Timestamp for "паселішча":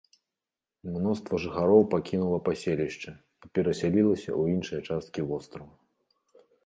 2.47-3.11